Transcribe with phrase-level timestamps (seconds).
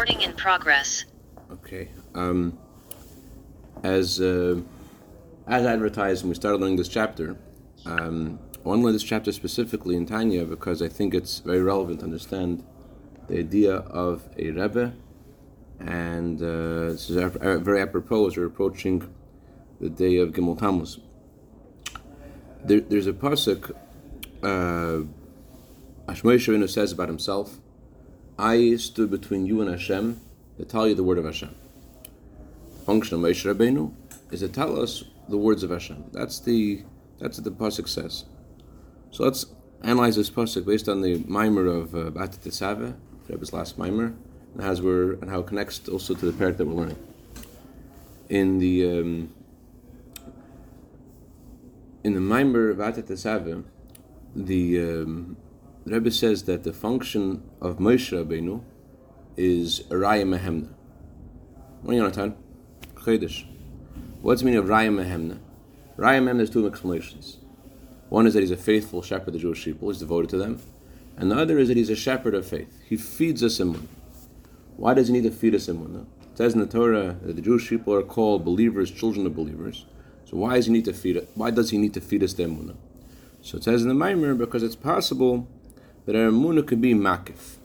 [0.00, 1.04] Recording in progress.
[1.52, 1.90] Okay.
[2.14, 2.58] Um,
[3.82, 4.62] as uh,
[5.46, 7.36] as advertised when we started learning this chapter,
[7.84, 11.62] um, I want to learn this chapter specifically in Tanya because I think it's very
[11.62, 12.64] relevant to understand
[13.28, 14.94] the idea of a Rebbe,
[15.80, 19.06] and uh, this is very apropos we're approaching
[19.82, 20.98] the day of Gimel Tammuz.
[22.64, 23.76] There, there's a pasuk.
[24.42, 25.04] Uh,
[26.10, 27.58] Ashmoi Shavinu says about himself,
[28.40, 30.20] "I stood between you and Hashem
[30.58, 31.54] to tell you the word of Hashem."
[32.90, 33.92] function of Moshe Rabbeinu
[34.32, 36.06] is to tell us the words of Hashem.
[36.12, 36.82] That's the
[37.20, 38.24] that's what the pasuk says.
[39.12, 39.46] So let's
[39.82, 42.96] analyze this pasuk based on the maimer of uh, Bat Tesave,
[43.28, 44.16] Rebbe's last maimer,
[44.54, 46.98] and as we're and how it connects also to the perek that we're learning.
[48.28, 49.32] In the um,
[52.02, 53.62] in the maimer of Bat Tesave,
[54.34, 55.36] the um,
[55.86, 58.62] Rebbe says that the function of Moshe Rabbeinu
[59.36, 60.68] is Raya Mehemna.
[61.82, 62.34] What you to
[62.94, 63.46] Chodesh.
[64.20, 65.38] What's the meaning of Raya Mehemna?
[65.96, 67.38] Raya Mehemna has two explanations.
[68.10, 70.60] One is that he's a faithful shepherd of the Jewish people, he's devoted to them.
[71.16, 72.82] And the other is that he's a shepherd of faith.
[72.86, 73.86] He feeds us imun.
[74.76, 76.02] Why does he need to feed us imun?
[76.02, 79.86] It says in the Torah that the Jewish people are called believers, children of believers.
[80.26, 81.26] So why does he need to feed?
[81.34, 82.76] Why does he need to feed us the imun?
[83.40, 85.48] So it says in the Maimer because it's possible
[86.06, 87.56] that our imunah could be makif.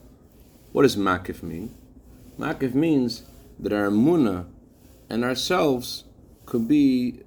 [0.71, 1.73] What does makif mean?
[2.39, 3.23] Makif means
[3.59, 4.47] that our imunah
[5.09, 6.03] and ourselves
[6.45, 7.21] could be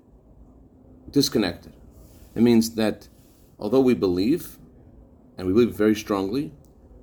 [1.11, 1.73] disconnected.
[2.35, 3.09] It means that
[3.59, 4.59] although we believe,
[5.37, 6.53] and we believe very strongly,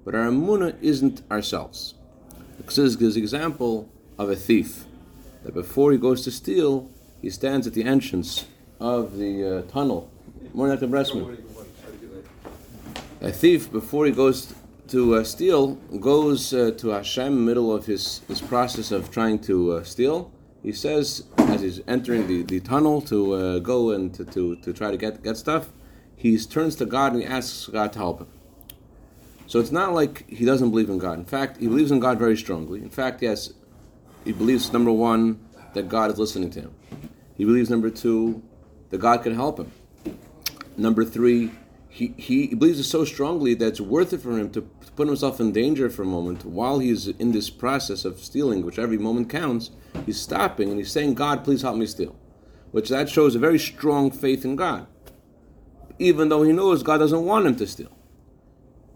[0.04, 1.96] but our amuna isn't ourselves.
[2.66, 4.86] This is an example of a thief
[5.44, 6.90] that before he goes to steal,
[7.22, 8.46] he stands at the entrance
[8.80, 10.12] of the uh, tunnel.
[10.54, 11.45] More like the breastman.
[13.26, 14.54] A thief, before he goes
[14.90, 19.72] to uh, steal, goes uh, to Hashem, middle of his, his process of trying to
[19.72, 24.26] uh, steal, he says as he's entering the, the tunnel to uh, go and to,
[24.26, 25.70] to, to try to get, get stuff,
[26.16, 28.28] he turns to God and he asks God to help him.
[29.48, 31.18] So it's not like he doesn't believe in God.
[31.18, 32.84] In fact, he believes in God very strongly.
[32.84, 33.52] In fact, yes,
[34.24, 35.40] he believes number one
[35.74, 36.76] that God is listening to him.
[37.36, 38.44] He believes number two
[38.92, 39.72] that God can help him.
[40.78, 41.50] Number three,
[41.96, 44.64] he, he believes it so strongly that it's worth it for him to
[44.98, 48.78] put himself in danger for a moment while he's in this process of stealing, which
[48.78, 49.72] every moment counts.
[50.06, 52.18] He's stopping and he's saying, God, please help me steal.
[52.72, 54.88] Which that shows a very strong faith in God.
[55.98, 57.98] Even though he knows God doesn't want him to steal.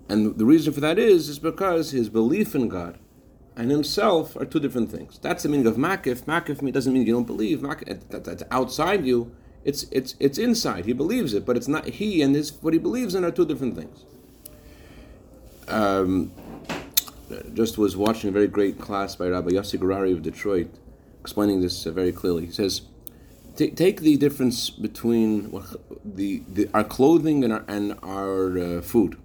[0.10, 3.00] And the reason for that is, is because his belief in God
[3.56, 5.20] and himself are two different things.
[5.20, 6.24] That's the meaning of makif.
[6.24, 7.60] Makif doesn't mean you don't believe.
[7.60, 9.34] Makif, that's outside you.
[9.64, 10.86] It's it's it's inside.
[10.86, 13.46] He believes it, but it's not he and his what he believes in are two
[13.46, 14.06] different things.
[15.68, 16.31] Um,
[17.53, 20.69] just was watching a very great class by Rabbi Yossi Gurari of Detroit,
[21.22, 22.48] explaining this uh, very clearly.
[22.48, 22.81] He says,
[23.56, 25.52] take the difference between
[26.03, 29.18] the, the our clothing and our, and our uh, food.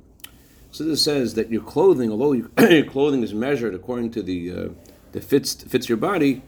[0.71, 4.53] So this says that your clothing, although you, your clothing is measured according to the
[4.53, 4.69] uh,
[5.13, 6.43] that fits fits your body,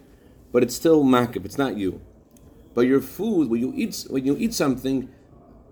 [0.52, 1.44] but it's still makif.
[1.44, 2.00] It's not you.
[2.76, 5.09] But your food, when you eat when you eat something,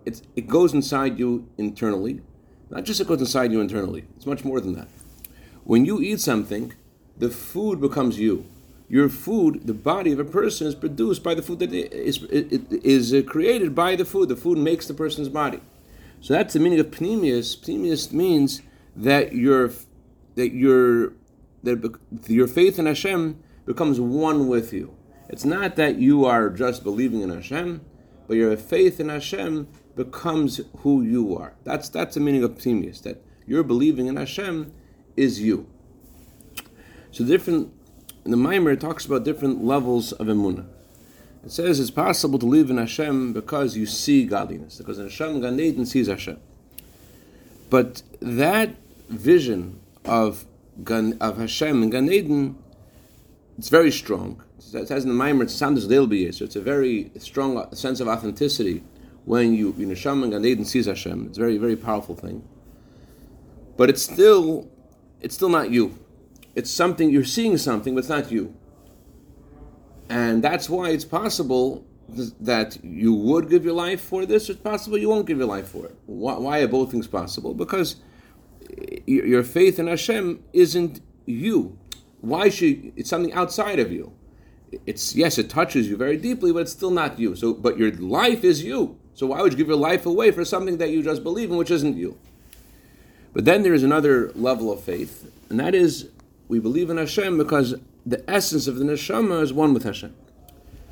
[0.07, 2.23] it it goes inside you internally.
[2.71, 4.07] Not just it goes inside you internally.
[4.17, 4.89] It's much more than that.
[5.65, 6.73] When you eat something,
[7.19, 8.47] the food becomes you.
[8.89, 13.13] Your food, the body of a person, is produced by the food that is is,
[13.13, 14.31] is created by the food.
[14.31, 15.61] The food makes the person's body.
[16.23, 17.49] So that's the meaning of pnimius.
[17.65, 18.63] Pneumius means
[18.97, 19.73] that your
[20.37, 21.13] that your
[21.65, 21.99] that
[22.29, 24.97] your faith in Hashem becomes one with you.
[25.29, 27.81] It's not that you are just believing in Hashem,
[28.27, 31.55] but your faith in Hashem becomes who you are.
[31.65, 33.03] That's that's the meaning of pnimius.
[33.03, 34.73] That your believing in Hashem
[35.17, 35.69] is you.
[37.11, 37.73] So different.
[38.25, 40.67] The Maimer talks about different levels of emunah.
[41.45, 45.43] It says it's possible to live in Hashem because you see godliness, because in Hashem
[45.43, 46.41] Gan Eden sees Hashem.
[47.69, 48.77] But that
[49.11, 50.47] vision of
[50.83, 52.57] Gan, of Hashem and Gan Eden,
[53.59, 54.43] it's very strong.
[54.59, 58.83] It says in the Maimer, it's Sanders so it's a very strong sense of authenticity
[59.25, 61.27] when you in Hashem and Gan Eden sees Hashem.
[61.27, 62.47] It's a very very powerful thing.
[63.77, 64.69] But it's still
[65.21, 65.99] it's still not you.
[66.55, 68.55] It's something you're seeing something, but it's not you.
[70.09, 71.85] And that's why it's possible
[72.41, 74.49] that you would give your life for this.
[74.49, 75.97] It's possible you won't give your life for it.
[76.07, 77.55] Why, are both things possible?
[77.55, 77.97] Because
[79.07, 81.79] your faith in Hashem isn't you.
[82.25, 84.13] Why should it's something outside of you?
[84.87, 87.37] It's yes, it touches you very deeply, but it's still not you.
[87.37, 88.99] So, but your life is you.
[89.15, 91.57] So why would you give your life away for something that you just believe in,
[91.57, 92.19] which isn't you?
[93.35, 96.09] But then there is another level of faith, and that is
[96.49, 97.75] we believe in Hashem because
[98.07, 100.15] the essence of the neshama is one with Hashem.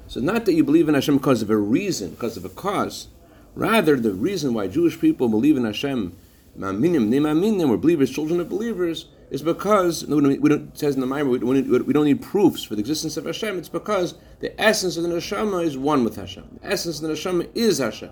[0.09, 3.09] So not that you believe in Hashem because of a reason, because of a cause.
[3.55, 6.15] Rather, the reason why Jewish people believe in Hashem,
[6.59, 11.07] ma'aminim, ne'ma'aminim, we're believers, children of believers, is because, we don't, it says in the
[11.07, 14.61] Bible, we don't, we don't need proofs for the existence of Hashem, it's because the
[14.61, 16.59] essence of the neshama is one with Hashem.
[16.61, 18.11] The essence of the neshama is Hashem.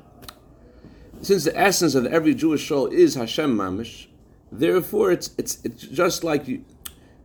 [1.20, 4.06] Since the essence of every Jewish soul is Hashem mamish,
[4.50, 6.64] therefore it's, it's, it's just like you,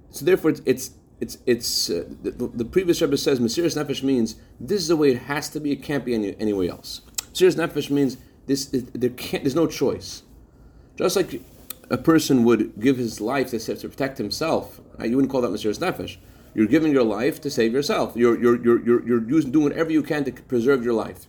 [0.09, 0.91] so therefore it's, it's
[1.21, 5.12] it's it's uh, the, the, previous Rebbe says Mesiris Nefesh means this is the way
[5.12, 5.71] it has to be.
[5.71, 7.00] It can't be any, anywhere else.
[7.31, 8.18] Mesiris Nefesh means
[8.48, 10.24] this there can't there's no choice.
[10.98, 11.41] Just like
[11.90, 15.10] a person would give his life to, to protect himself, right?
[15.10, 16.18] you wouldn't call that Mesiris Nefesh.
[16.54, 18.14] You're giving your life to save yourself.
[18.16, 21.28] You're you're you're you're, you're doing whatever you can to preserve your life.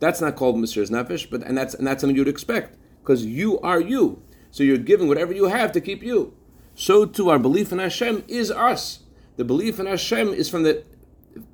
[0.00, 3.60] That's not called Mesiris Nefesh, but and that's and that's something you'd expect because you
[3.60, 4.22] are you.
[4.50, 6.34] So you're giving whatever you have to keep you.
[6.74, 9.04] So too, our belief in Hashem is us
[9.36, 10.84] the belief in Hashem is from the,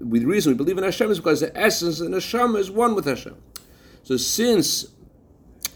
[0.00, 3.06] the reason we believe in Hashem is because the essence the Hashem is one with
[3.06, 3.36] Hashem.
[4.02, 4.86] So since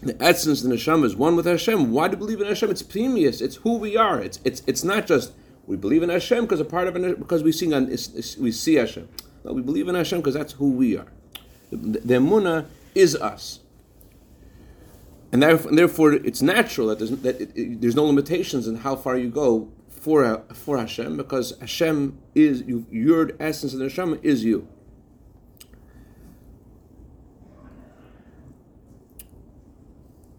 [0.01, 2.69] the essence of the Hashem is one with Hashem, why do we believe in Hashem?
[2.69, 3.41] It's pnimius.
[3.41, 4.19] It's who we are.
[4.19, 5.33] It's it's it's not just
[5.65, 8.75] we believe in Hashem because a part of it because we see on we see
[8.75, 9.09] Hashem.
[9.43, 11.11] No, we believe in Hashem because that's who we are.
[11.71, 13.59] The, the Emunah is us.
[15.31, 19.17] And therefore, it's natural that there's, that it, it, there's no limitations in how far
[19.17, 24.43] you go for for Hashem because Hashem is you, your essence of the Hashem is
[24.43, 24.67] you.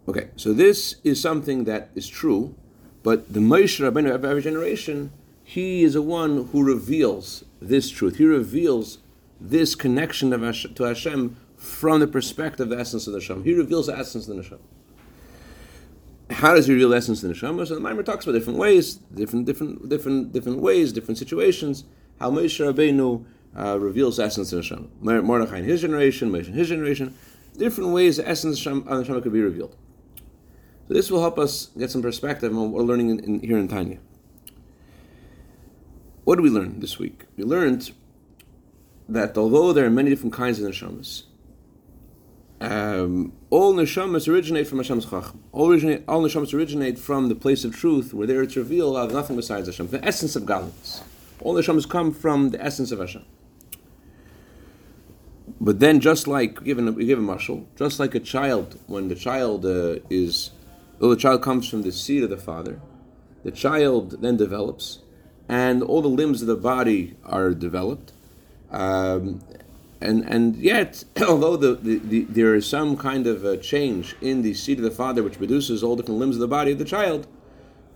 [0.07, 2.55] Okay, so this is something that is true,
[3.03, 5.11] but the Moshe Rabbeinu of every generation,
[5.43, 8.17] he is the one who reveals this truth.
[8.17, 8.99] He reveals
[9.39, 13.43] this connection of Hashem, to Hashem from the perspective of the essence of the Hashem.
[13.43, 14.59] He reveals the essence of the Hashem
[16.29, 17.67] how does he reveal essence of the neshama?
[17.67, 21.85] So the Maimer talks about different ways, different, different, different, different ways, different situations.
[22.19, 23.25] How Moshe Rabbeinu
[23.57, 25.23] uh, reveals essence of the neshama.
[25.23, 27.15] Mordechai in his generation, Moshe in his generation,
[27.57, 29.75] different ways the essence of the neshama could be revealed.
[30.87, 33.57] So this will help us get some perspective on what we're learning in, in, here
[33.57, 33.99] in Tanya.
[36.23, 37.25] What did we learn this week?
[37.35, 37.91] We learned
[39.09, 41.23] that although there are many different kinds of neshamas,
[42.59, 45.43] um, all neshamas originate from Hashem's chacham.
[45.51, 49.35] All, all neshamas originate from the place of truth, where there it's revealed of nothing
[49.35, 51.03] besides Hashem, the essence of godliness.
[51.41, 53.25] All neshamas come from the essence of Hashem.
[55.59, 59.65] But then, just like given we give a just like a child, when the child
[59.65, 60.51] uh, is,
[60.99, 62.79] well, the child comes from the seed of the father,
[63.43, 64.99] the child then develops,
[65.47, 68.11] and all the limbs of the body are developed.
[68.71, 69.41] Um,
[70.01, 74.41] and and yet, although the, the, the, there is some kind of a change in
[74.41, 76.85] the seed of the father, which produces all different limbs of the body of the
[76.85, 77.27] child,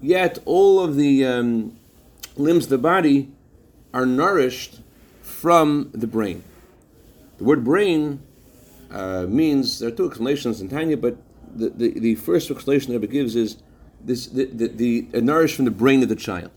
[0.01, 1.77] yet all of the um,
[2.35, 3.31] limbs of the body
[3.93, 4.81] are nourished
[5.21, 6.43] from the brain.
[7.37, 8.21] The word brain
[8.91, 11.17] uh, means there are two explanations in Tanya, but
[11.55, 13.57] the, the, the first explanation that it gives is
[14.03, 16.51] this the, the, the uh, nourished from the brain of the child.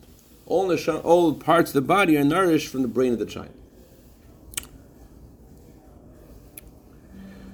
[0.47, 3.55] All the all parts of the body are nourished from the brain of the child.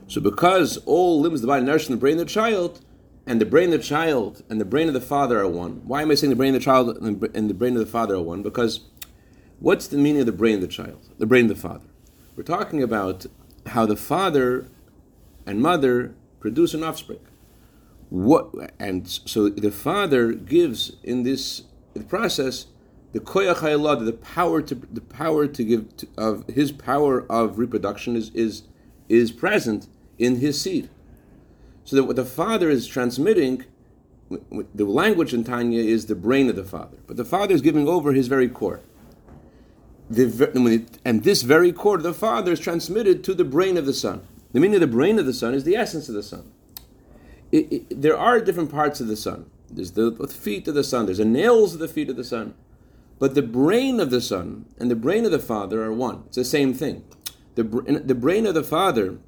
[0.08, 2.80] So because all limbs of the body nourish from the brain of the child,
[3.26, 5.82] and the brain of the child and the brain of the father are one.
[5.86, 8.16] Why am I saying the brain of the child and the brain of the father
[8.16, 8.42] are one?
[8.42, 8.80] Because
[9.60, 11.08] what's the meaning of the brain of the child?
[11.18, 11.86] The brain of the father.
[12.34, 13.26] We're talking about
[13.66, 14.66] how the father
[15.46, 17.20] and mother produce an offspring.
[18.10, 21.62] What and so the father gives in this
[22.08, 22.66] process
[23.12, 28.16] the koyach the power to the power to give to, of his power of reproduction
[28.16, 28.62] is is
[29.08, 29.86] is present
[30.18, 30.88] in his seed.
[31.84, 33.64] So that what the father is transmitting,
[34.28, 37.88] the language in Tanya is the brain of the father, but the father is giving
[37.88, 38.80] over his very core.
[40.08, 43.94] The, and this very core of the father is transmitted to the brain of the
[43.94, 44.22] son.
[44.52, 46.52] The meaning of the brain of the son is the essence of the son.
[47.52, 49.46] It, it, there are different parts of the son.
[49.70, 51.06] There's the, the feet of the son.
[51.06, 52.54] There's the nails of the feet of the son.
[53.18, 56.24] But the brain of the son and the brain of the father are one.
[56.26, 57.04] It's the same thing.
[57.54, 57.62] The,
[58.04, 59.18] the brain of the father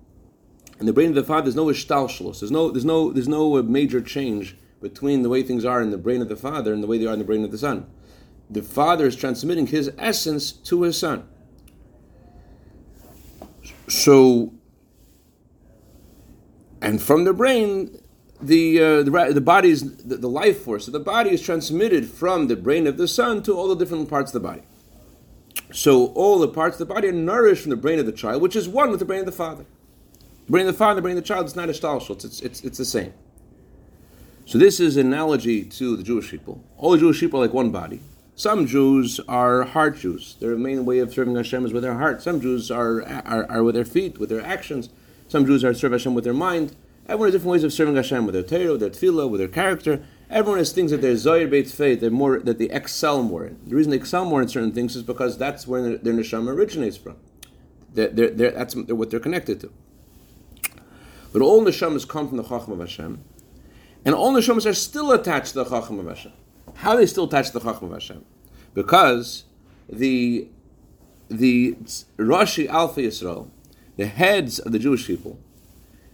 [0.82, 2.40] in the brain of the father, there's no hishtalshelus.
[2.40, 5.90] There's no, there's no, there's no uh, major change between the way things are in
[5.90, 7.58] the brain of the father and the way they are in the brain of the
[7.58, 7.86] son.
[8.50, 11.28] The father is transmitting his essence to his son.
[13.88, 14.52] So,
[16.80, 18.01] and from the brain,
[18.42, 22.48] the uh, the, the body's the, the life force of the body is transmitted from
[22.48, 24.62] the brain of the son to all the different parts of the body.
[25.72, 28.42] So all the parts of the body are nourished from the brain of the child,
[28.42, 29.64] which is one with the brain of the father.
[30.46, 31.46] The brain of the father, bring the child.
[31.46, 32.24] It's not a shtalshut.
[32.24, 33.14] It's, it's, it's the same.
[34.44, 36.62] So this is an analogy to the Jewish people.
[36.76, 38.00] All the Jewish people are like one body.
[38.34, 40.36] Some Jews are heart Jews.
[40.40, 42.22] Their main way of serving Hashem is with their heart.
[42.22, 44.88] Some Jews are, are, are with their feet, with their actions.
[45.28, 46.74] Some Jews are serve Hashem with their mind.
[47.12, 49.46] Everyone has different ways of serving Hashem with their Torah, with their tefillah, with their
[49.46, 50.02] character.
[50.30, 53.58] Everyone has things that they're Zoyer Beit Faith, they're more, that they excel more in.
[53.66, 56.48] The reason they excel more in certain things is because that's where their, their neshama
[56.48, 57.16] originates from.
[57.92, 59.70] They're, they're, they're, that's what they're connected to.
[61.34, 63.22] But all neshamas come from the Chachma of Hashem,
[64.06, 66.32] and all neshamas are still attached to the Chachma of Hashem.
[66.76, 68.24] How they still attached to the Chachma of Hashem?
[68.72, 69.44] Because
[69.86, 70.48] the
[71.28, 71.76] the
[72.16, 73.50] Rashi Alpha Yisrael,
[73.98, 75.38] the heads of the Jewish people,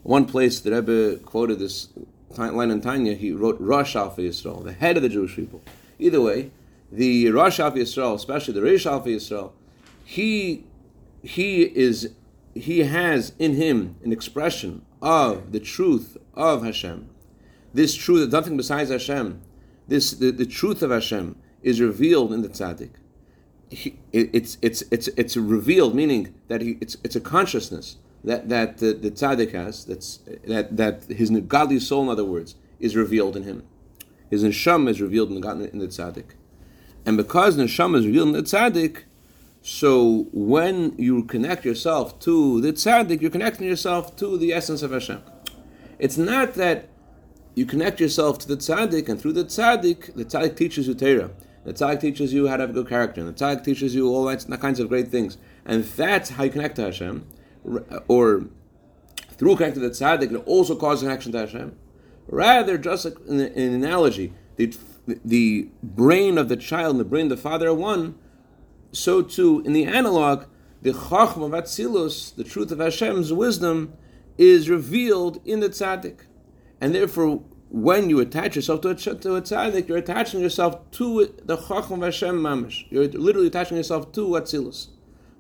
[0.03, 1.89] one place the Rebbe quoted this
[2.37, 5.63] line in Tanya, he wrote Rosh Alpha Yisrael, the head of the Jewish people.
[5.99, 6.51] Either way,
[6.91, 9.53] the Rosh Alpha Yisrael, especially the Rish Alpha Yisrael,
[10.05, 10.65] he
[11.23, 12.13] he is
[12.55, 17.09] he has in him an expression of the truth of Hashem.
[17.75, 19.41] This truth that nothing besides Hashem,
[19.87, 22.91] this the, the truth of Hashem is revealed in the tzaddik.
[23.71, 28.49] He, it, it's it's it's it's revealed, meaning that he, it's it's a consciousness that
[28.49, 29.85] that the, the tzaddik has.
[29.85, 33.65] That's that that his godly soul, in other words, is revealed in him.
[34.31, 36.35] His neshama is revealed in the in the tzaddik,
[37.07, 39.03] and because neshama is revealed in the tzaddik,
[39.63, 44.93] so when you connect yourself to the tzaddik, you're connecting yourself to the essence of
[44.93, 45.23] Hashem.
[45.99, 46.89] It's not that
[47.55, 51.31] you connect yourself to the tzaddik, and through the tzaddik, the tzaddik teaches you Torah.
[51.65, 54.09] The tzaddik teaches you how to have a good character, and the tzaddik teaches you
[54.09, 55.39] all that, kinds of great things.
[55.65, 57.27] And that's how you connect to Hashem.
[58.09, 58.47] Or
[59.33, 61.77] through connecting to the tzaddik, it also causes connection to Hashem.
[62.27, 64.75] Rather, just like in, an analogy, the,
[65.07, 68.17] the brain of the child and the brain of the father are one,
[68.93, 70.45] so too in the analog,
[70.83, 73.95] the Chachma of Atzilus, the truth of Hashem's wisdom,
[74.37, 76.21] is revealed in the tzaddik.
[76.81, 81.35] And therefore, when you attach yourself to a, to a tzaddik, you're attaching yourself to
[81.45, 82.87] the Chachma of Hashem mamish.
[82.91, 84.89] You're literally attaching yourself to Atzilus,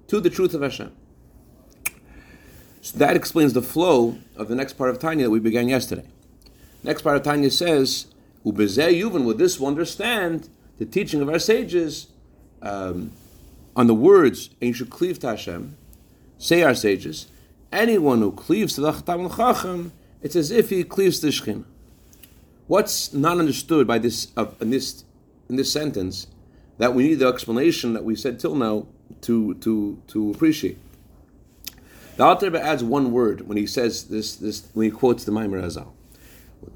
[0.08, 0.92] to the truth of Hashem.
[2.88, 6.07] So that explains the flow of the next part of Tanya that we began yesterday.
[6.83, 8.07] Next part of Tanya says,
[8.47, 12.07] "Ubezeh Yuvin." With this, we understand the teaching of our sages
[12.62, 13.12] um,
[13.76, 15.76] on the words "And you should cleave to Hashem."
[16.38, 17.26] Say our sages,
[17.71, 19.92] anyone who cleaves to the Chacham Chacham,
[20.23, 21.64] it's as if he cleaves to the Shekhinah.
[22.68, 25.04] What's not understood by this uh, in this
[25.50, 26.26] in this sentence
[26.78, 28.87] that we need the explanation that we said till now
[29.21, 30.78] to to to appreciate.
[32.18, 35.62] The Alter adds one word when he says this this when he quotes the Maimer
[35.62, 35.92] Hazal.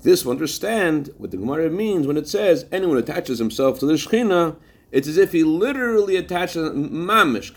[0.03, 3.95] This, we understand what the Gemara means when it says anyone attaches himself to the
[3.95, 4.55] Shechina,
[4.93, 7.57] it's as if he literally attaches mamish.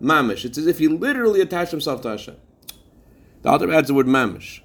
[0.00, 0.44] Mamish.
[0.46, 2.36] It's as if he literally attached himself to Hashem.
[3.42, 4.60] The Alter adds the word mamish.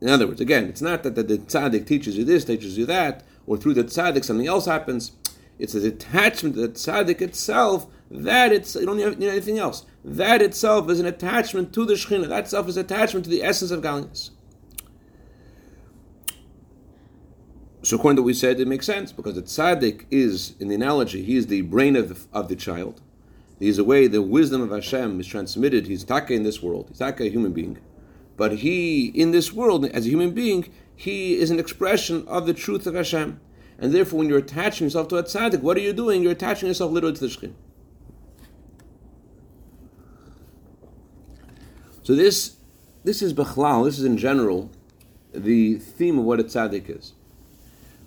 [0.00, 3.24] In other words, again, it's not that the, tzaddik teaches you this, teaches you that,
[3.48, 5.10] or through the tzaddik something else happens.
[5.58, 7.88] It's an attachment to the tzaddik itself.
[8.10, 9.84] That it's you don't need anything else.
[10.08, 12.28] That itself is an attachment to the shechina.
[12.28, 14.30] That itself is attachment to the essence of Gallius.
[17.82, 20.74] So according to what we said, it makes sense because the tzaddik is, in the
[20.74, 23.02] analogy, he is the brain of the, of the child.
[23.58, 25.86] He is a way the wisdom of Hashem is transmitted.
[25.86, 26.86] He's taka in this world.
[26.88, 27.78] He's taka a human being.
[28.38, 32.54] But he, in this world, as a human being, he is an expression of the
[32.54, 33.40] truth of Hashem.
[33.78, 36.22] And therefore, when you're attaching yourself to a tzaddik, what are you doing?
[36.22, 37.52] You're attaching yourself literally to the shechin.
[42.08, 42.56] So this,
[43.04, 43.84] this is bechlal.
[43.84, 44.70] This is in general
[45.34, 47.12] the theme of what a tzaddik is.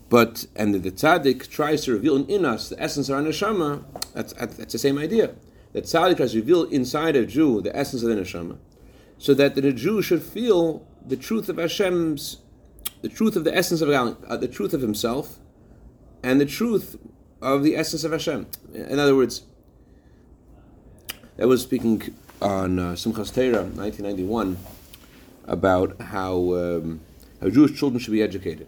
[0.10, 3.84] But and the tzaddik tries to reveal in us the essence of our neshama.
[4.13, 5.36] That's, that's the same idea.
[5.74, 8.58] The tzaddik tries to reveal inside a Jew the essence of the neshama
[9.20, 12.38] so that the Jew should feel the truth of Hashem's,
[13.03, 15.38] the truth of the essence of uh, the truth of himself,
[16.24, 16.98] and the truth
[17.39, 18.48] of the essence of Hashem.
[18.74, 19.43] In other words,
[21.39, 24.57] I was speaking on uh, Simchas Torah, 1991,
[25.45, 27.01] about how, um,
[27.39, 28.67] how Jewish children should be educated.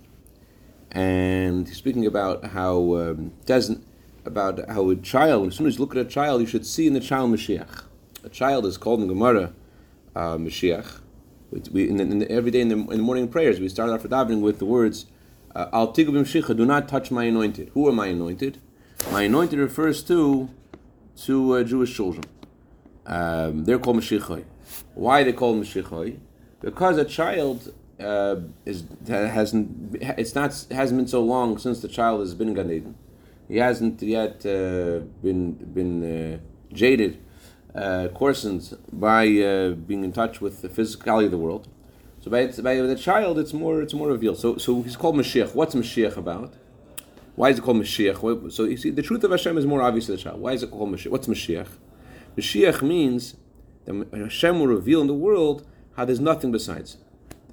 [0.92, 3.84] And he's speaking about how um, doesn't
[4.25, 6.88] about how a child, as soon as you look at a child, you should see
[6.88, 7.84] in the child Mashiach.
[8.24, 9.53] A child is called in Gemara
[10.15, 11.00] uh, Mashiach.
[11.72, 13.89] We, in the, in the, every day in the, in the morning prayers, we start
[13.89, 15.06] off davening with the words,
[15.53, 17.70] uh, Al b'mshicha, do not touch my anointed.
[17.74, 18.60] Who are my anointed?
[19.12, 20.50] My anointed refers to
[21.25, 22.24] to uh, Jewish children.
[23.05, 24.45] Um, they're called Mashiachai.
[24.95, 26.19] Why they called Mashiachai?
[26.62, 32.22] Because a child uh, is hasn't it's not hasn't been so long since the child
[32.22, 32.95] has been Gan Eden.
[33.48, 36.38] He hasn't yet uh, been been uh,
[36.74, 37.19] jaded
[37.75, 41.67] uh, coarsened by uh, being in touch with the physicality of the world.
[42.22, 44.38] So by, by the child, it's more it's more revealed.
[44.39, 45.53] So so he's called Mashiach.
[45.53, 46.53] What's Mashiach about?
[47.36, 48.51] Why is it called Mashiach?
[48.51, 50.39] So you see, the truth of Hashem is more obvious to the child.
[50.39, 51.12] Why is it called Mashiach?
[51.12, 51.67] What's Mashiach?
[52.38, 53.36] Mashiach means
[53.86, 56.98] that Hashem will reveal in the world how there's nothing besides.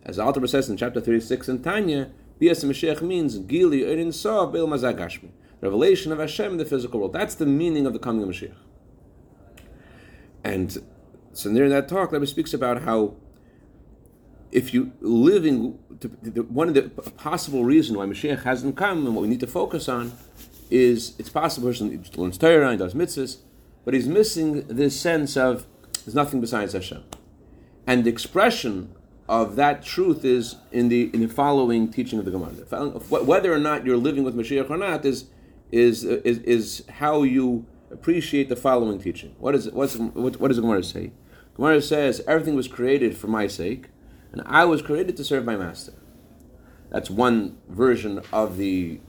[0.05, 2.11] As the Alter says in chapter 36 in Tanya,
[2.41, 5.31] Bias Mashiach means Gili Erin Sa Beil Mazagashmi.
[5.61, 7.13] Revelation of Hashem in the physical world.
[7.13, 8.55] That's the meaning of the coming of Mashiach.
[10.43, 10.83] And
[11.35, 13.17] so near that talk, Rebbe speaks about how
[14.51, 16.09] if you living to,
[16.43, 19.89] one of the possible reasons why Mashiach hasn't come and what we need to focus
[19.89, 20.13] on
[20.71, 23.39] is it's possible a person learns Torah and does mitzvahs,
[23.91, 25.67] but he's missing this sense of
[26.05, 27.03] there's nothing besides Hashem.
[27.89, 28.95] And the expression
[29.29, 32.53] of that truth is in the in the following teaching of the Gemara.
[32.53, 35.25] Whether or not you're living with Mashiach or not is
[35.73, 39.35] is is, is how you appreciate the following teaching.
[39.41, 41.11] What is what's what, what does the Gemara say?
[41.57, 43.89] Gemara says everything was created for my sake
[44.31, 45.95] and I was created to serve my master.
[46.91, 49.01] That's one version of the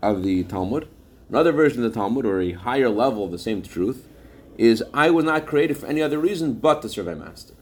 [0.00, 0.86] of the Talmud.
[1.28, 4.07] Another version of the Talmud, or a higher level of the same truth,
[4.58, 7.54] is I was not created for any other reason but to serve my master.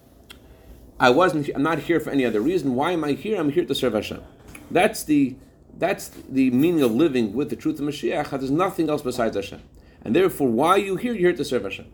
[0.99, 1.51] I wasn't.
[1.55, 2.75] I'm not here for any other reason.
[2.75, 3.39] Why am I here?
[3.39, 4.23] I'm here to serve Hashem.
[4.71, 5.37] That's the
[5.79, 8.31] that's the meaning of living with the truth of Mashiach.
[8.31, 9.61] There's nothing else besides Hashem,
[10.03, 11.13] and therefore, why are you here?
[11.13, 11.87] You're here to serve Hashem.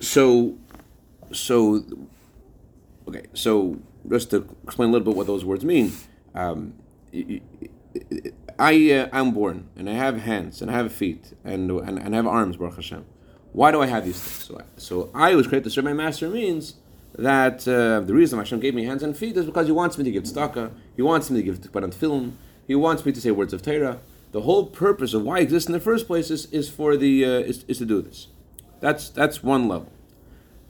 [0.00, 0.56] So,
[1.32, 1.84] so,
[3.08, 3.26] okay.
[3.34, 3.78] So
[4.08, 5.92] just to explain a little bit what those words mean.
[6.34, 6.74] Um,
[8.58, 12.14] I uh, I'm born and I have hands and I have feet and and, and
[12.14, 13.04] I have arms, Baruch Hashem.
[13.56, 14.44] Why do I have these things?
[14.44, 16.74] So, so I was created to serve my master means
[17.14, 20.04] that uh, the reason Hashem gave me hands and feet is because He wants me
[20.04, 20.72] to give tzedakah.
[20.94, 22.32] He wants me to give on tefillin.
[22.66, 24.00] He wants me to say words of Torah.
[24.32, 27.24] The whole purpose of why I exist in the first place is, is for the
[27.24, 28.26] uh, is, is to do this.
[28.80, 29.90] That's that's one level.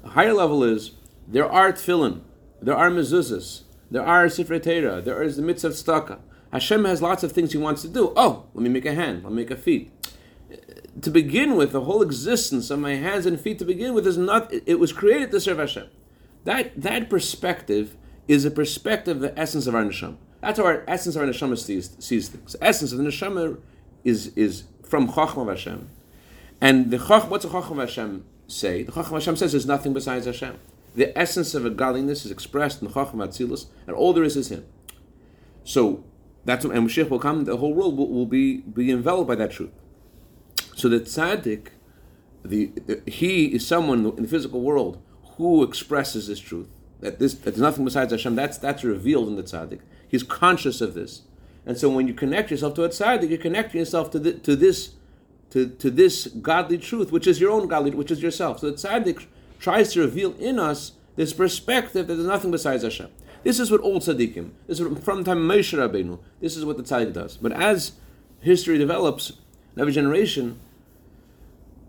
[0.04, 0.92] A higher level is
[1.26, 2.20] there are tefillin
[2.62, 6.20] there are mezuzahs, there are sifrei Torah, there is the mitzvah tzedakah.
[6.52, 8.12] Hashem has lots of things He wants to do.
[8.16, 9.90] Oh, let me make a hand, let me make a feet.
[11.02, 14.16] To begin with, the whole existence of my hands and feet to begin with is
[14.16, 14.52] not.
[14.52, 15.88] It was created to serve Hashem.
[16.44, 17.96] That that perspective
[18.28, 20.16] is a perspective, the essence of our neshama.
[20.40, 22.52] That's how our essence of our neshama sees, sees things.
[22.52, 23.58] The essence of the neshama
[24.04, 25.88] is is from Chachma of Hashem,
[26.60, 28.82] and the Chach, what's the Chachma of Hashem say?
[28.84, 30.58] The Chachma of Hashem says there's nothing besides Hashem.
[30.94, 34.50] The essence of a godliness is expressed in Chachma Atzilus, and all there is is
[34.50, 34.64] Him.
[35.64, 36.04] So
[36.44, 37.44] that's and Mashiach will come.
[37.44, 39.72] The whole world will, will be be enveloped by that truth.
[40.76, 41.68] So the tzaddik,
[42.44, 45.02] the, the, he is someone in the physical world
[45.36, 46.68] who expresses this truth
[47.00, 48.36] that this that there's nothing besides Hashem.
[48.36, 49.80] That's that's revealed in the tzaddik.
[50.06, 51.22] He's conscious of this,
[51.64, 54.54] and so when you connect yourself to a tzaddik, you're connecting yourself to the, to
[54.54, 54.92] this
[55.50, 58.58] to, to this godly truth, which is your own godly, which is yourself.
[58.58, 59.26] So the tzaddik
[59.58, 63.08] tries to reveal in us this perspective that there's nothing besides Hashem.
[63.44, 66.82] This is what old tzaddikim, this is from time Moshe Rabbeinu, this is what the
[66.82, 67.36] tzaddik does.
[67.36, 67.92] But as
[68.40, 69.32] history develops,
[69.78, 70.58] every generation,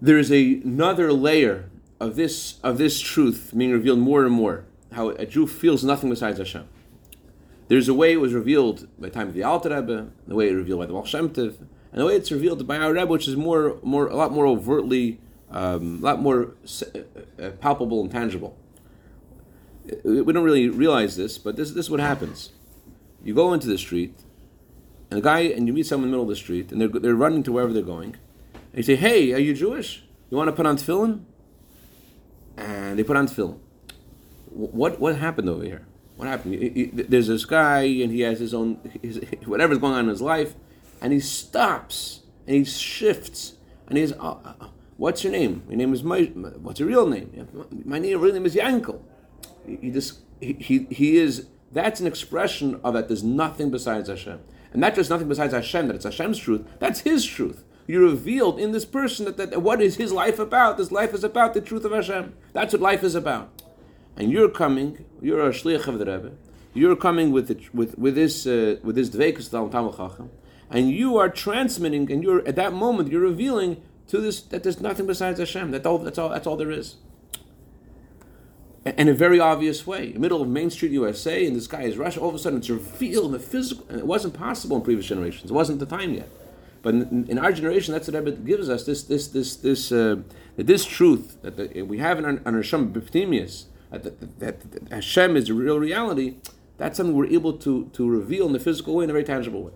[0.01, 4.65] there is a, another layer of this of this truth being revealed more and more.
[4.93, 6.67] How a Jew feels nothing besides Hashem.
[7.67, 10.49] There's a way it was revealed by the time of the Alter Rebbe, the way
[10.49, 11.57] it revealed by the Baal Shem Tov,
[11.91, 14.45] and the way it's revealed by our Rebbe, which is more, more, a lot more
[14.45, 16.99] overtly um, a lot more uh,
[17.41, 18.57] uh, palpable and tangible.
[20.03, 22.51] We don't really realize this, but this, this is what happens.
[23.23, 24.13] You go into the street,
[25.09, 26.87] and a guy, and you meet someone in the middle of the street, and they're,
[26.89, 28.17] they're running to wherever they're going,
[28.71, 30.03] and you say, "Hey, are you Jewish?
[30.29, 31.23] You want to put on tefillin?"
[32.57, 33.59] And they put on tefillin.
[34.49, 35.85] What what happened over here?
[36.15, 36.55] What happened?
[36.55, 40.09] He, he, there's this guy, and he has his own his, whatever's going on in
[40.09, 40.55] his life,
[41.01, 43.53] and he stops and he shifts,
[43.87, 44.13] and he's.
[44.13, 45.63] Uh, uh What's your name?
[45.69, 46.23] Your name is my.
[46.23, 47.47] What's your real name?
[47.85, 48.99] My name, real name is Yankel.
[49.65, 51.47] He just he, he, he is.
[51.71, 53.07] That's an expression of that.
[53.07, 54.39] There's nothing besides Hashem,
[54.71, 55.87] and not just nothing besides Hashem.
[55.87, 56.65] That it's Hashem's truth.
[56.79, 57.63] That's His truth.
[57.87, 60.77] You revealed in this person that, that what is his life about?
[60.77, 62.33] This life is about the truth of Hashem.
[62.51, 63.49] That's what life is about.
[64.17, 65.05] And you're coming.
[65.21, 66.31] You're a shliach of the Rebbe.
[66.73, 70.29] You're coming with the, with with this uh, with this Talmud Chacham,
[70.69, 72.11] and you are transmitting.
[72.11, 75.71] And you're at that moment you're revealing to this that there's nothing besides Hashem.
[75.71, 75.97] That all.
[75.99, 76.29] That's all.
[76.29, 76.97] That's all there is.
[78.85, 82.19] In a very obvious way, middle of Main Street, USA, and this guy is Russia.
[82.19, 83.85] All of a sudden, it's revealed in the physical.
[83.89, 85.51] And it wasn't possible in previous generations.
[85.51, 86.29] It wasn't the time yet.
[86.87, 90.21] But in, in our generation, that's what Rebbe gives us this this this this uh,
[90.55, 94.03] this truth that the, we have in our, our Hashem B'pnimius, that,
[94.39, 96.37] that, that, Hashem is the real reality.
[96.77, 99.63] That's something we're able to to reveal in the physical way, in a very tangible
[99.63, 99.73] way.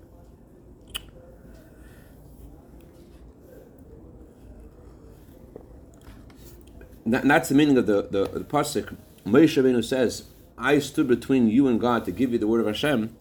[7.07, 8.95] that, that's the meaning of the, the, the pasuk.
[9.25, 12.67] Moshe Rabbeinu says, I stood between you and God to give you the word of
[12.67, 13.13] Hashem.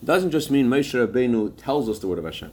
[0.00, 2.52] It doesn't just mean Moshe Rabbeinu tells us the word of Hashem.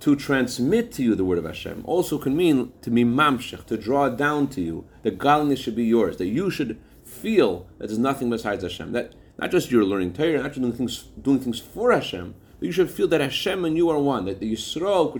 [0.00, 3.76] To transmit to you the word of Hashem, also can mean to be mamshech, to
[3.76, 4.86] draw down to you.
[5.02, 6.16] That godliness should be yours.
[6.16, 8.92] That you should feel that there's nothing besides Hashem.
[8.92, 12.66] That not just you're learning Torah, not just doing things, doing things for Hashem, but
[12.66, 14.24] you should feel that Hashem and you are one.
[14.24, 15.12] That the Yisrael,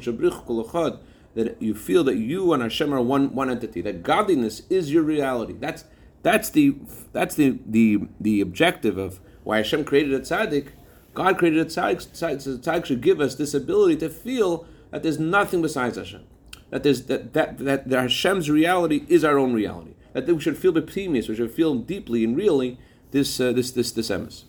[1.35, 3.83] that you feel that you and Hashem are one one entity.
[3.83, 5.53] That godliness is your reality.
[5.53, 5.85] That's
[6.23, 6.77] that's the
[7.12, 10.69] that's the the the objective of why Hashem created a tzaddik.
[11.16, 12.61] God created a tzaddik.
[12.61, 16.24] Tzaddik should give us this ability to feel that there's nothing besides Hashem.
[16.68, 19.94] That there's that that that, Hashem's reality is our own reality.
[20.12, 22.79] That we should feel the bepnimius, we should feel deeply and really
[23.12, 24.44] this uh, this this this emes.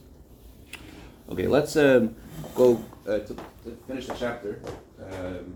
[1.29, 2.15] Okay, let's um,
[2.53, 4.61] go uh, to, to, finish the chapter.
[5.11, 5.55] Um,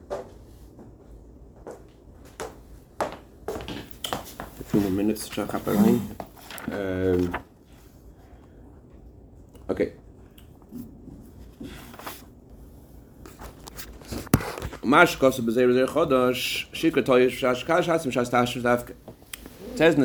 [2.99, 5.29] a few more minutes,
[6.71, 7.37] um,
[9.69, 9.93] Okay.
[14.83, 18.95] Mash kosu b'zeir b'zeir chodosh, shikra toyish shash kash hasim shash tashish davke.
[19.73, 20.01] It says in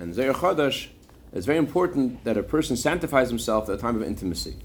[0.00, 0.88] and Zohar Chodosh,
[1.32, 4.56] it's very important that a person sanctifies himself at the time of intimacy.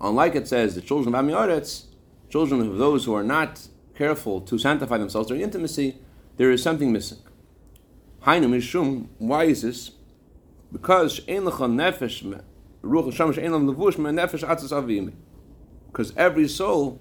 [0.00, 1.84] Unlike it says, the children of Amei Ha'aretz,
[2.30, 5.98] children of those who are not careful to sanctify themselves during intimacy,
[6.38, 7.18] there is something missing.
[8.24, 9.92] Mishum, why is this?
[10.72, 11.20] Because
[15.94, 17.00] because every soul,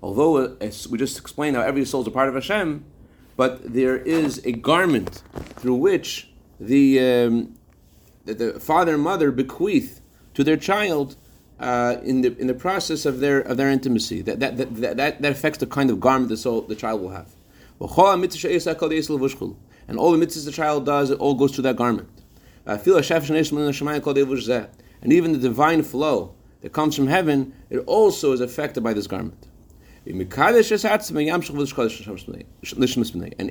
[0.00, 0.56] although
[0.88, 2.84] we just explained how every soul is a part of Hashem,
[3.36, 5.24] but there is a garment
[5.56, 7.58] through which the, um,
[8.24, 10.00] the, the, father and mother bequeath
[10.34, 11.16] to their child
[11.58, 14.22] uh, in the in the process of their of their intimacy.
[14.22, 17.10] That that, that, that, that affects the kind of garment the soul the child will
[17.10, 17.34] have.
[17.78, 17.88] And
[19.98, 22.08] all the mitzvahs the child does, it all goes through that garment.
[25.02, 29.06] And even the divine flow that comes from heaven, it also is affected by this
[29.06, 29.46] garment.
[30.04, 30.20] And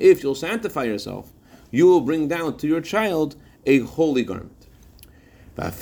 [0.02, 1.32] if you'll sanctify yourself,
[1.70, 4.66] you will bring down to your child a holy garment.
[5.56, 5.72] And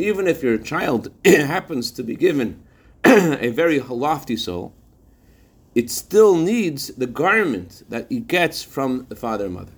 [0.00, 2.62] even if your child happens to be given
[3.04, 4.72] a very lofty soul,
[5.74, 9.72] it still needs the garment that it gets from the father and mother.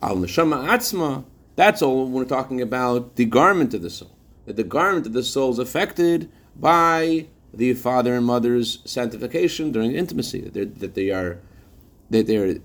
[0.00, 1.24] Al neshama atzma,
[1.56, 4.13] that's all we're talking about the garment of the soul.
[4.46, 9.92] That the garment of the soul is affected by the father and mother's sanctification during
[9.92, 10.42] intimacy.
[10.42, 11.40] That, that they are
[12.10, 12.56] that they're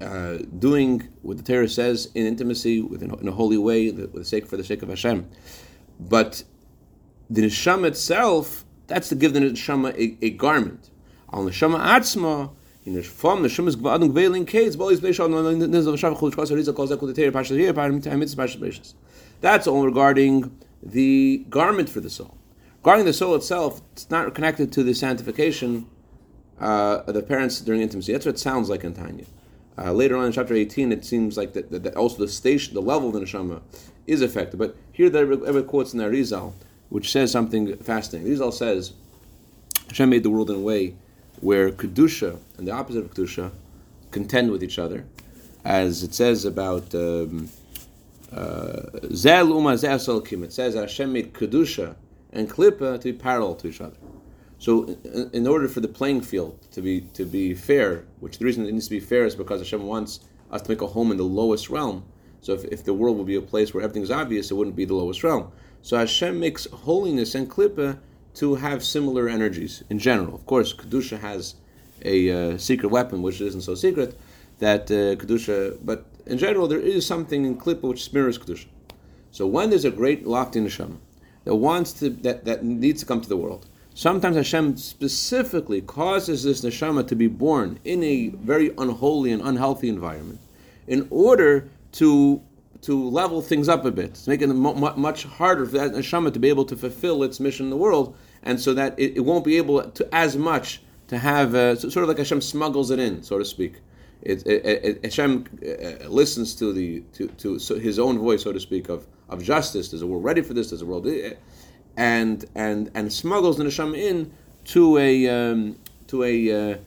[0.00, 4.24] uh, doing what the Torah says in intimacy, within, in a holy way, with the
[4.24, 5.28] sake for the sake of Hashem.
[6.00, 6.42] But
[7.30, 10.90] the neshama itself, that's to give the neshama a, a garment.
[11.32, 12.50] Neshama atzma.
[19.40, 22.36] That's all regarding the garment for the soul.
[22.78, 25.86] Regarding the soul itself, it's not connected to the sanctification
[26.60, 28.12] uh, of the parents during intimacy.
[28.12, 29.24] That's what it sounds like in Tanya.
[29.78, 32.74] Uh, later on in chapter 18, it seems like that, that, that, also the station,
[32.74, 33.62] the level of the neshama
[34.06, 34.58] is affected.
[34.58, 36.52] But here there are quotes in the Arizal,
[36.88, 38.32] which says something fascinating.
[38.32, 38.92] Arizal says,
[39.88, 40.94] Hashem made the world in a way
[41.40, 43.50] where Kedusha and the opposite of Kedusha
[44.10, 45.04] contend with each other.
[45.64, 47.48] As it says about um,
[48.32, 51.96] Zel Uma Zel It says Hashem made Kedusha
[52.32, 53.96] and Klippa to be parallel to each other.
[54.58, 58.44] So, in, in, order for the playing field to be to be fair, which the
[58.44, 61.10] reason it needs to be fair is because Hashem wants us to make a home
[61.10, 62.04] in the lowest realm.
[62.40, 64.84] So, if, if the world would be a place where everything's obvious, it wouldn't be
[64.84, 65.50] the lowest realm.
[65.82, 67.98] So, Hashem makes holiness and klippa
[68.34, 70.34] to have similar energies in general.
[70.34, 71.56] Of course, kedusha has
[72.04, 74.18] a uh, secret weapon, which isn't so secret.
[74.60, 78.66] That uh, kedusha, but in general, there is something in klippa which mirrors kedusha.
[79.30, 80.98] So, when there's a great lofty neshama
[81.44, 83.66] that wants to that, that needs to come to the world.
[83.94, 89.88] Sometimes Hashem specifically causes this neshama to be born in a very unholy and unhealthy
[89.88, 90.40] environment,
[90.86, 92.42] in order to
[92.82, 96.40] to level things up a bit, to make it much harder for that neshama to
[96.40, 99.44] be able to fulfill its mission in the world, and so that it, it won't
[99.44, 103.22] be able to as much to have uh, sort of like Hashem smuggles it in,
[103.22, 103.74] so to speak.
[104.22, 108.60] It, it, it, Hashem uh, listens to the to, to his own voice, so to
[108.60, 109.90] speak, of of justice.
[109.90, 110.70] There's a world ready for this.
[110.70, 111.06] There's a world,
[111.96, 114.32] and and and smuggles the neshama in
[114.66, 116.78] to a um, to a uh,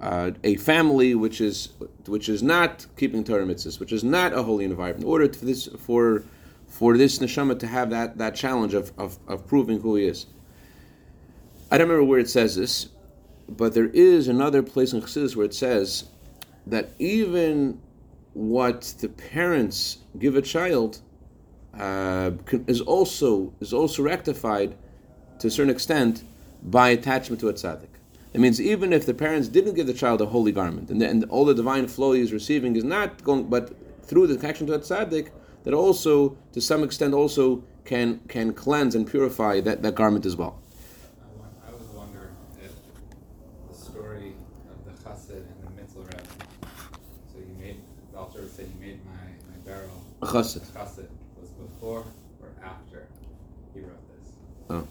[0.00, 1.70] uh, a family which is
[2.06, 5.04] which is not keeping Torah mitzvahs, which is not a holy environment.
[5.04, 6.22] In order for this for
[6.68, 10.26] for this neshama to have that that challenge of, of, of proving who he is.
[11.70, 12.90] I don't remember where it says this,
[13.48, 16.04] but there is another place in Chassidus where it says
[16.66, 17.80] that even
[18.34, 21.00] what the parents give a child
[21.78, 22.30] uh,
[22.66, 24.76] is also is also rectified
[25.38, 26.24] to a certain extent
[26.62, 27.88] by attachment to a tzaddik.
[28.32, 31.08] It means even if the parents didn't give the child a holy garment, and, the,
[31.08, 34.66] and all the divine flow he is receiving is not going, but through the connection
[34.66, 35.30] to a tzaddik,
[35.64, 40.36] that also, to some extent, also can can cleanse and purify that, that garment as
[40.36, 40.60] well.
[41.20, 42.72] I, won- I was wondering if
[43.68, 44.34] the story
[44.70, 46.22] of the chassid and the mitzvah Rebbe.
[47.32, 47.80] So you made,
[48.12, 49.12] the Alter Rebbe said you made my,
[49.50, 50.66] my barrel A chassid.
[50.72, 51.06] chassid
[51.40, 52.04] was before
[52.42, 53.06] or after
[53.72, 54.32] he wrote this.
[54.70, 54.88] Oh.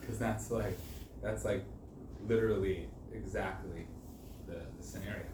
[0.00, 0.78] Because that's like,
[1.22, 1.62] that's like
[2.26, 3.86] literally exactly
[4.46, 5.26] the, the scenario.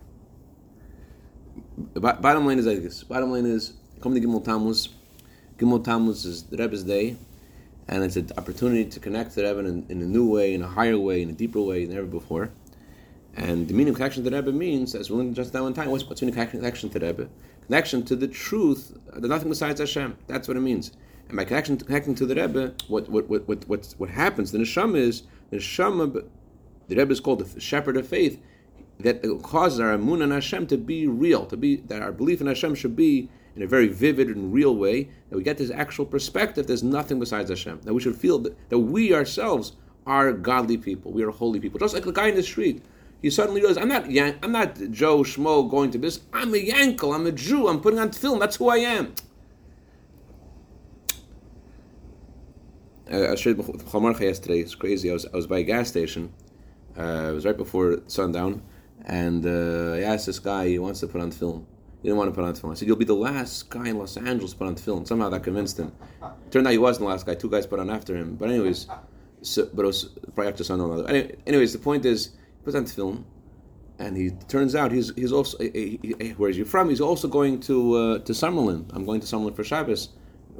[1.95, 3.05] Bo- bottom line is like this.
[3.05, 4.89] Bottom line is, come to Gimel Tammuz.
[5.59, 7.17] Gimel Tammuz is the Rebbe's day,
[7.87, 10.63] and it's an opportunity to connect to the Rebbe in, in a new way, in
[10.63, 12.51] a higher way, in a deeper way than ever before.
[13.35, 15.75] And the meaning of connection to the Rebbe means, as we learned just now in
[15.75, 17.29] time, what's, what's the meaning of connection to the Rebbe?
[17.67, 20.17] Connection to the truth, there's nothing besides Hashem.
[20.27, 20.93] That's what it means.
[21.29, 24.53] And by connection, connecting to the Rebbe, what what what what what, what happens?
[24.53, 26.25] The neshama is the neshama.
[26.89, 28.39] The Rebbe is called the shepherd of faith.
[29.01, 32.47] That causes our amun and Hashem to be real, to be that our belief in
[32.47, 35.09] Hashem should be in a very vivid and real way.
[35.31, 36.67] That we get this actual perspective.
[36.67, 37.81] There's nothing besides Hashem.
[37.85, 39.73] That we should feel that, that we ourselves
[40.07, 41.13] are godly people.
[41.13, 41.81] We are holy people.
[41.81, 42.83] Just like the guy in the street.
[43.23, 46.21] He suddenly realized, I'm not Yan- I'm not Joe Schmo going to this.
[46.33, 47.15] I'm a Yankel.
[47.15, 47.69] I'm a Jew.
[47.69, 48.41] I'm putting on tefillin.
[48.41, 49.15] That's who I am.
[53.11, 54.61] I shared with Chamarcha yesterday.
[54.61, 55.11] It's crazy.
[55.11, 56.33] I was I was by a gas station.
[56.99, 58.63] Uh, it was right before sundown,
[59.05, 60.69] and uh, I asked this guy.
[60.69, 61.65] He wants to put on tefillin.
[62.01, 62.73] He didn't want to put on tefillin.
[62.73, 65.29] I said, "You'll be the last guy in Los Angeles to put on tefillin." Somehow
[65.29, 65.93] that convinced him.
[66.51, 67.35] Turned out he wasn't the last guy.
[67.35, 68.37] Two guys put on after him.
[68.37, 68.87] But anyways,
[69.43, 70.05] so, but it was
[70.35, 71.07] probably after sundown.
[71.09, 72.31] Anyway, anyways, the point is,
[72.65, 73.25] he on tefillin,
[73.99, 76.89] and he turns out he's he's also eh, eh, eh, where is he from?
[76.89, 78.91] He's also going to uh, to Summerlin.
[78.93, 80.11] I'm going to Summerlin for Shabbos.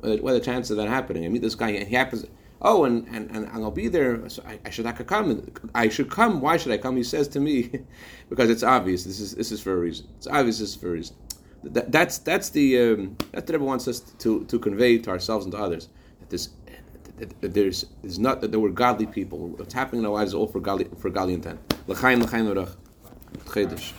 [0.03, 1.25] Uh, what are the chances of that happening?
[1.25, 2.27] I meet this guy, and he happens.
[2.65, 4.29] Oh, and, and, and I'll be there.
[4.29, 5.51] So I, I should I come.
[5.75, 6.41] I should come.
[6.41, 6.97] Why should I come?
[6.97, 7.71] He says to me,
[8.29, 9.05] because it's obvious.
[9.05, 10.09] This is this is for a reason.
[10.17, 10.59] It's obvious.
[10.59, 11.17] This is for a reason.
[11.65, 15.45] That, that's that's the um, that's what everyone wants us to, to convey to ourselves
[15.45, 15.89] and to others.
[16.21, 16.51] That this
[17.41, 19.49] there's there's not that there were godly people.
[19.49, 21.61] What's happening in our lives is all for godly for godly intent.
[21.87, 22.77] L'chaim l'chaim l'rach.
[23.45, 23.93] Chedesh.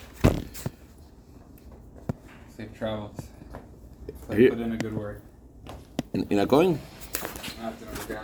[2.56, 3.16] Safe travels.
[4.28, 5.20] Put in a good word.
[6.12, 6.78] And you're not going?
[7.60, 8.20] I have to.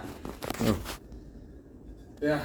[0.61, 0.79] Oh.
[2.21, 2.43] Yeah.